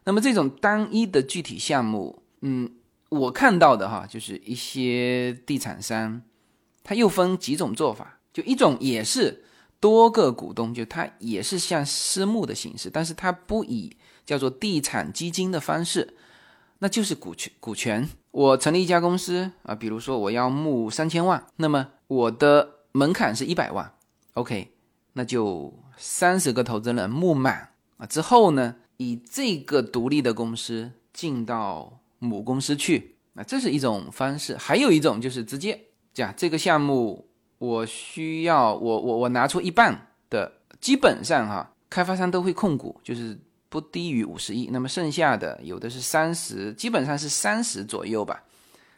[0.05, 2.71] 那么这种单一的具体项目，嗯，
[3.09, 6.23] 我看到的哈，就是一些地产商，
[6.83, 9.43] 他又分几种做法，就一种也是。
[9.81, 16.17] 多个股东，就它也是像私募的形式，但是它不以叫做地产基金的方式，
[16.79, 18.09] 那就是股权股权。
[18.31, 23.93] 我成立一家公司啊，比如说我要募三千万，那么我的门槛是一百万
[24.35, 24.73] ，OK，
[25.13, 34.57] 那就三十个投资人募满啊之后呢，以这个独立的公司进到母公司去，啊，这是一种方式。
[34.57, 35.81] 还有一种就是直接
[36.13, 37.29] 讲这个项目。
[37.59, 43.39] 我需要我我我拿出一半的，基本上哈，开发商都会控股，就是
[43.75, 44.69] 不低于五十亿。
[44.71, 48.45] 那么剩下的有的是三十，基本上是三十左右吧，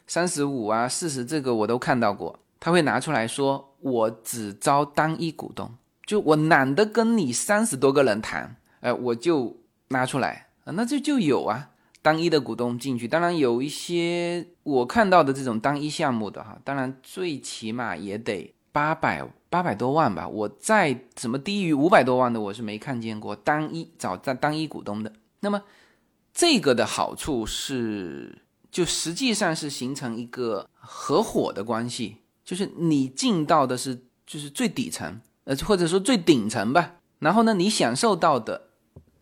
[0.05, 2.37] 三十五啊，四十这个我都看到过。
[2.59, 5.73] 他会拿出来说，我只招单一股东，
[6.05, 11.71] 就我懒得跟你三十多个人谈，哎，我就拿出来啊，那这就有啊，
[12.03, 13.07] 单一的股东进去。
[13.07, 18.53] 当然有一些我看到的这种单一项目的哈，当然最起码也得。
[18.77, 25.11] 八百八百多万吧，我在什么低于五百多万的，我是没看见过单一找在单一股东的。
[25.39, 25.63] 那么
[26.31, 36.97] 这个的好处是，就实际上是形成一个合伙的关系，就是你进到的是就是最底层，呃或者说最顶层吧。
[37.17, 38.67] 然后呢，你享受到的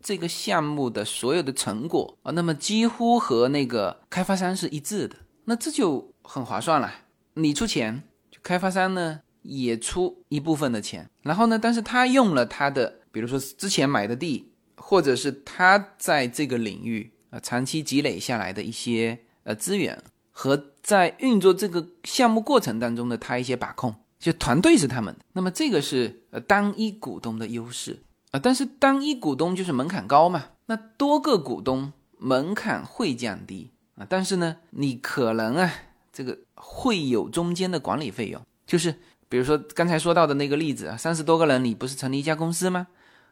[0.01, 5.15] 这个项目的所有的成果啊，那么几乎和那个开发商是一致的，
[5.45, 6.91] 那这就很划算了。
[7.35, 8.03] 你出钱，
[8.43, 9.21] 开发商呢。
[9.45, 25.21] 也出一部分的钱，然后呢，但是他用了他的，比如说之前买的地，或者是他在这个领域啊长期积累下来的一些呃资源，和在运作这个项目过程当中的他一些把控，就团队是他们的。
[25.33, 35.71] 那么这个是呃单一股东的优势啊，但是单一股东就是门槛高嘛，那多个股东门槛会降低啊，但是呢，你可能啊
[36.11, 38.95] 这个会有中间的管理费用，就是。
[39.27, 42.87] 比如说刚才说到的那个例子啊，三十多个人，你不是成立一家公司吗？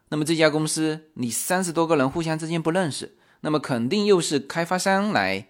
[0.09, 5.47] 那么这家公司你三十多个人互相之间不认识，那么肯定又是开发商来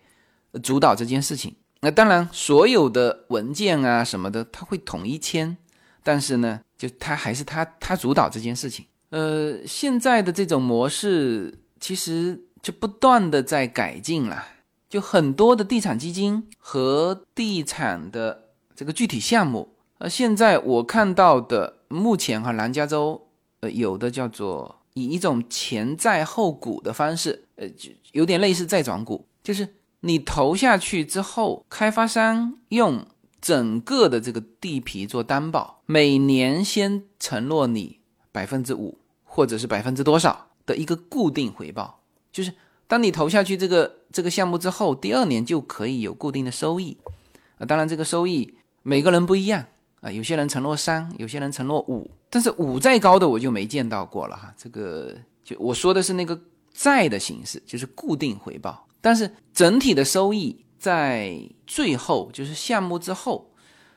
[0.62, 1.56] 主导这件事情。
[1.82, 5.58] 那当然，所有的文件啊什么的他会统一签，
[6.02, 8.86] 但是呢，就他还是他他主导这件事情。
[9.10, 14.46] 呃，现在的这种模式其实就不断的在改进了，
[14.90, 19.73] 就很多的地产基金和地产的这个具体项目。
[20.04, 23.26] 呃，现在我看到的，目前哈南加州，
[23.62, 33.06] 呃，有的叫做以一种前债后股的方式，呃，就有点类似债转股，就是你投下去之后，开发商用
[33.40, 38.00] 整个的这个地皮做担保，每年先承诺你
[38.34, 42.52] 百分之五或者是百分之多少的一个固定回报，就是
[42.88, 46.98] 当你投下去这个这个项目之后，第二年就可以有固定的收益，
[47.58, 49.66] 啊，当然这个收益每个人不一样。
[50.04, 54.54] 啊，有些人承诺三，有些人承诺五，但是五再高的我就没见到过了哈。
[54.58, 56.38] 这个就我说的是那个
[56.74, 63.50] 债的形式，就是固定回报，但是整体的收益在最后就是项目之后，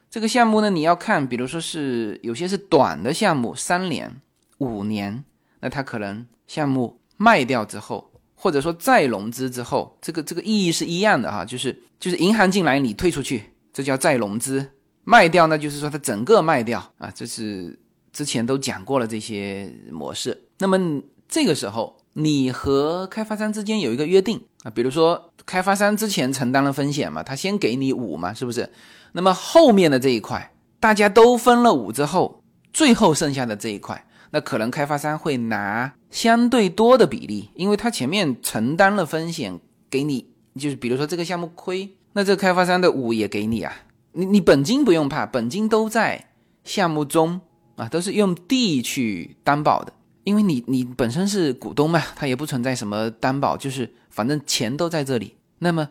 [0.09, 4.21] 这个项目呢你要看，比如说是有些是短的项目，三年、
[4.59, 5.25] 五年，
[5.59, 14.70] 那它可能项目卖掉之后，或者说再融资之后，这个这个意义是一样的哈，就是就是银行进来你退出去，这叫再融资。
[15.09, 17.78] 卖掉呢，就是说它整个卖掉啊，这是
[18.12, 20.36] 之前都讲过了这些模式。
[20.59, 28.68] 那么这个时候，你和开发商之间有一个约定啊，比如说开发商之前承担了风险嘛，他先给你五嘛，是不是？
[29.12, 32.42] 那么后面的这一块，大家都分了五之后，
[32.72, 40.26] 最后剩下的这一块，那可能开发商会拿相对多的比例，因为他前面承担了风险，给你
[40.59, 43.72] 就是比如说这个项目亏，那这开发商的五也给你啊。
[44.19, 46.31] 你你本金不用怕，本金都在
[46.64, 47.39] 项目中
[47.77, 49.93] 啊，都是用地去担保的。
[50.25, 55.37] 因为你你本身是股东嘛，它也不存在什么担保，就是反正钱都在这里。
[55.59, 55.87] 那么，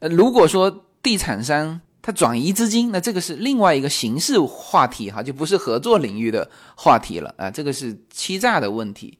[0.00, 9.16] 呃，如果说地产商他转移资金，那这个是另外一个形式话题哈，就不是合作领域的话题了啊，这个是欺诈的问题。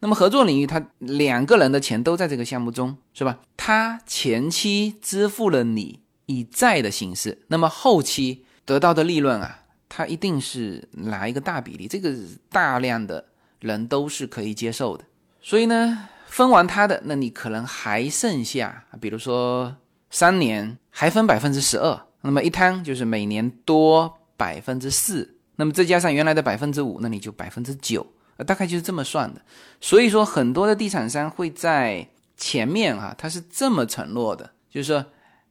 [0.00, 3.38] 那么合作领域，他两个人的钱都在这个项目中，是吧？
[3.56, 6.00] 他前期支付了你
[6.30, 12.14] 以债的形式，那么后期得到的利润啊，它一定是拿一个大比例，这个
[12.48, 13.24] 大量的
[13.58, 15.04] 人都是可以接受的。
[15.42, 19.74] 所以呢，分完他的，那你可能还剩下，比如说
[20.10, 28.06] 三年还分百分之十二，那么一摊就是每年多百分之四，那么再加上原来的百分之五，那你就百分之九。
[28.46, 29.42] 大概就是这么算的，
[29.82, 32.08] 所以说很多的地产商会在
[32.38, 35.04] 前面啊，他是这么承诺的，就是说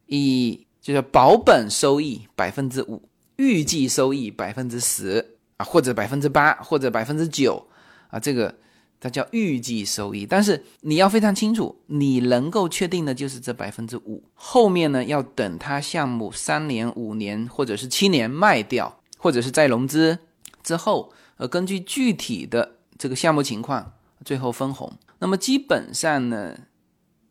[0.07, 3.01] 以就是保本收益百分之五，
[3.37, 7.67] 预计收益百分之十啊，或者百分之八，或者百分之九
[8.09, 8.53] 啊，这个
[8.99, 10.25] 它叫预计收益。
[10.25, 20.17] 但是你要非常清楚，你能够确定的就是这百分之五，后面呢要等他项目三年、五年或者是七年卖掉，或者是再融资
[20.63, 22.75] 之后，呃，根据具体的。
[23.01, 23.93] 这个项目情况
[24.25, 26.53] 最后分红，那么基本上呢，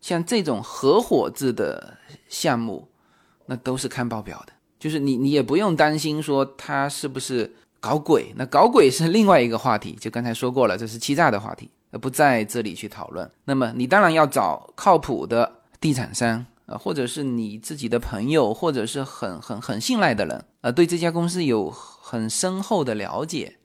[0.00, 2.87] 像这种合伙制的项目，
[3.48, 13.28] 那都是看报表的，就是你你也不用担心说他是不是搞鬼，那搞鬼是另外一个话题，就刚才说过了，这是欺诈的话题，而不在这里去讨论。
[13.44, 23.56] 那么你当然要找靠谱的地产商啊，或者是你自己的朋友，或者是很很很信赖的人，呃，对这家公司有很深厚的了解，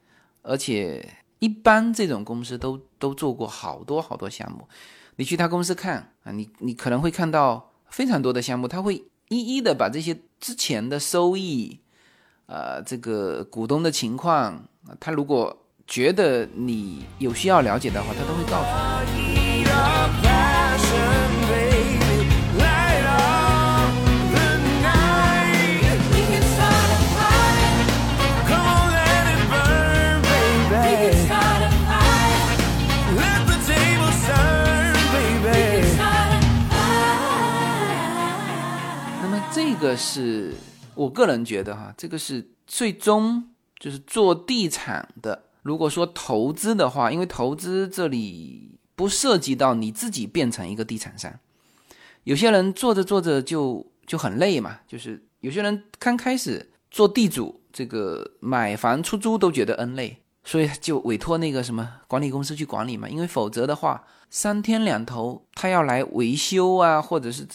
[0.41, 1.17] 而且。
[1.39, 4.65] 一般这种公司都都做过好多好多项目，
[5.17, 9.03] 你去他公司看啊，你你可能会看到非常多的项目，他会
[9.33, 11.79] 一一的把这些之前的收益，
[12.45, 14.63] 呃，这个股东的情况，
[14.99, 15.57] 他如果
[15.87, 19.33] 觉得你有需要了解的话，他都会告诉你。
[39.83, 40.53] 这个是
[40.95, 45.43] 我个人觉得哈，这个是最终就是做地产的。
[45.61, 51.37] 如果说投资的话，因为投资这里不涉及到你自己变成一个地产商，
[52.23, 54.79] 有些人做着做着就就很累嘛。
[54.87, 63.09] 就是有些人刚开始做地主，这个买房出租都觉得 N 累，所以就委托那个什么管理公司去管理嘛。
[63.09, 67.45] 因为否则的话，三天两头他要来维修啊，或者是。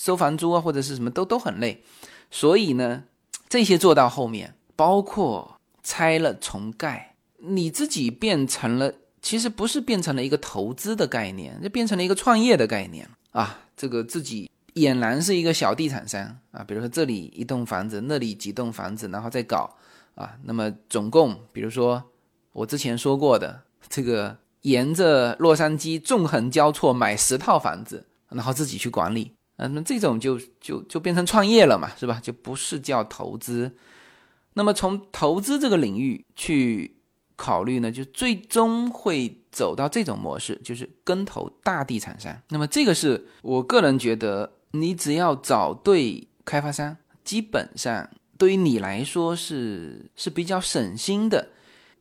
[0.00, 1.84] 收房租啊，或者是什么都都很累，
[2.30, 3.04] 所以呢，
[3.50, 13.60] 这些做到后面，包括拆了重盖，你自己变成了，其实不是变成了一个投资的概念，就变成了一个创业的概念啊。
[13.76, 19.76] 这个自己俨然是一个小地产商啊，比如说这里一栋房子，那里几栋房子，然后再搞
[20.14, 20.32] 啊。
[20.44, 22.02] 那么总共，比如说
[22.54, 29.34] 我之前说过的，这个沿着洛杉矶纵横交错买十套房子，然后自己去管理。
[29.68, 32.20] 那么这种就就就变成创业了嘛，是吧？
[32.22, 33.76] 就不是叫投资。
[34.54, 36.96] 那么从投资这个领域去
[37.36, 42.36] 考虑呢，就最终会走到这种模式，就是跟投大地产商。
[42.48, 51.48] 那么这个是我个人觉得，你只要找对开发商，基本上对于你来说是是比较省心的，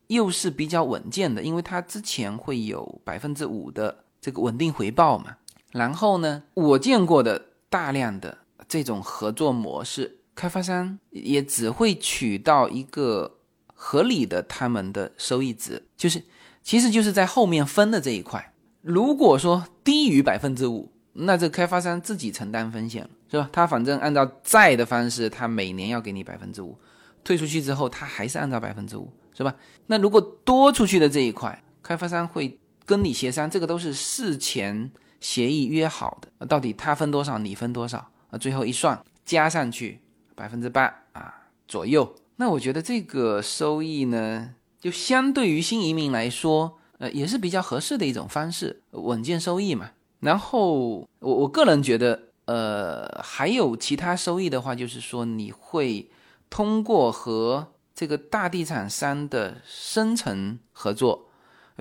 [0.08, 5.38] 又是比较稳健的，因为它之前会有百分之五的这个稳定回报嘛。
[5.72, 7.49] 然后呢，我见过的。
[7.70, 13.38] 大量的这种合作模式，开发商也只会取到一个
[13.74, 16.24] 合理的他们的收益值，就是
[16.64, 18.54] 其实就是在后面分的这一块。
[18.82, 23.50] 如果说低于百分之五，那这开发商自己承担风险了，是吧？
[23.52, 26.78] 他反正按照债的方式，他每年要给你百分之五，
[27.24, 29.56] 退出去之后他还是按照百分之五，是吧？
[29.88, 34.92] 那如果多出去的这一块，开发商会跟你协商，这个都是事前。
[35.20, 38.38] 协议约好的，到底他分多少，你分多少啊？
[38.38, 40.00] 最后一算加上去
[40.36, 41.34] 百分之八啊
[41.68, 49.92] 左右，那我觉得这个收益呢，就相对于新移民来说，呃，也是比较合适的一种方式，稳健收益嘛。
[50.22, 56.10] 然后我我个人觉得，呃，还有其他收益的话，就是说你会
[56.50, 61.28] 通过和这个大地产商的深层合作，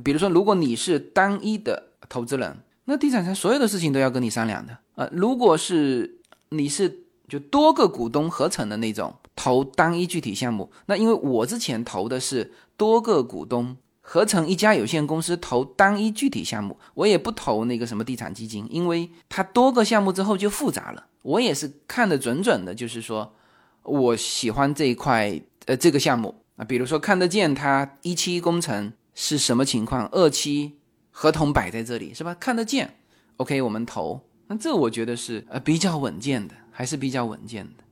[0.02, 2.58] 比如说，如果你是单一的投资人。
[2.90, 5.06] 那地产商所有的事情都要跟你商量的呃！
[5.12, 21.08] 如果是你是就多个股东合成的那种投单一具体项目，那因为我之前投的是多个股东合成一家有限公司投单一具体项目，我也不投那个什么地产基金，因为它多个项目之后就复杂了。
[21.20, 23.34] 我也是看得准准的，就是说
[23.82, 30.77] 我喜欢这一块呃这个项目啊，比如说看得见它一期工程是什么情况，二期
[31.20, 32.32] 合同摆在这里是吧？
[32.38, 32.94] 看得见
[33.38, 37.84] ，OK，我们投，那这我觉得是呃比较稳健的，还是比较稳健的。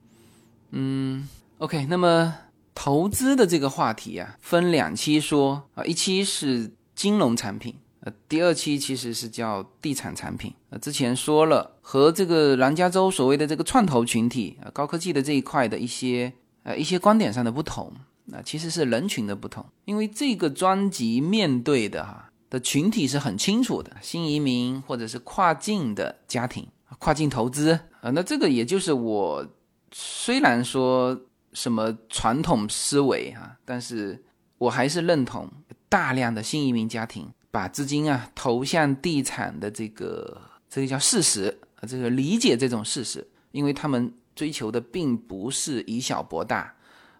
[0.71, 2.35] 嗯，OK，那么。
[2.79, 10.53] 投资的这个话题啊，分两期说啊，一期是金融产品，呃，第二期其实是叫地产产品。
[10.69, 17.91] 呃，之前说了和这个南加州所谓的这个创投群体啊，高科技的这一块的一些呃一些观点上的不同，
[18.25, 19.65] 那其实是人群的不同。
[19.85, 26.67] 因为这个专辑面对的哈的群体是很清楚的，新移民或者是跨境的家庭，
[26.99, 27.71] 跨境投资
[28.01, 29.47] 啊，那这个也就是我
[29.91, 31.19] 虽然说。
[31.53, 33.57] 什么传统思维啊？
[33.65, 34.23] 但是
[34.59, 35.49] 我还是认同
[35.89, 40.39] 大量的新移民家庭把资金啊投向地产的这个
[40.69, 46.75] 这个叫事实啊，这个理解这种事实，因为他们追求的并不是以小博大，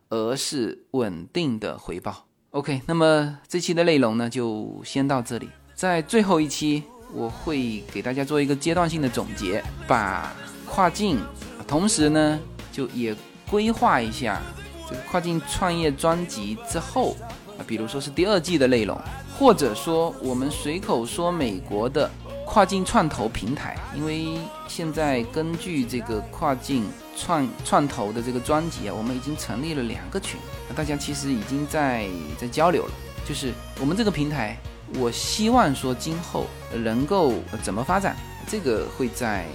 [0.10, 2.27] 而是稳定的回报。
[2.52, 6.84] OK，那么这期的内容呢就先到这里，在最后一期
[7.14, 10.34] 我会给大家做一个阶段性的总结，把
[10.66, 11.20] 跨境，
[11.68, 12.40] 同时呢
[12.72, 13.16] 就也。
[13.50, 14.42] 规划一下
[14.90, 17.16] 这个跨境创业专辑之后
[17.58, 19.00] 啊，比如说是第二季的内容，
[19.40, 22.12] 或者说我们随口说美国的
[22.46, 24.38] 跨境创投平台，因为
[24.68, 26.84] 现在根据这个跨境
[27.18, 30.40] 创创投的这个专辑啊，我们已经成立了两个群，
[30.76, 32.08] 大家其实已经在
[32.40, 32.92] 在交流了。
[33.28, 34.56] 就是我们这个平台，
[34.96, 38.16] 我希望说今后能够怎么发展，
[38.48, 39.46] 这个会在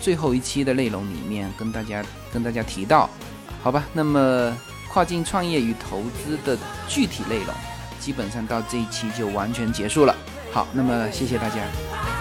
[0.00, 3.08] 最后一期的内容里面跟大家跟大家提到。
[3.62, 4.56] 好吧，那么
[4.90, 6.58] 跨境创业与投资的
[6.88, 7.54] 具体内容，
[8.00, 10.16] 基本上到这一期就完全结束了。
[10.50, 12.19] 好，那么谢谢大家。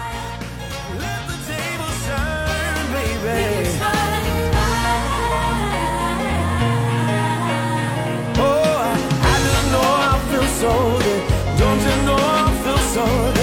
[10.64, 11.20] older.
[11.58, 13.39] Don't you know I feel so?